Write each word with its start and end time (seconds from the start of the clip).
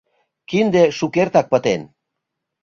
Кинде 0.49 0.83
шукертак 0.97 1.47
пытен. 1.51 1.81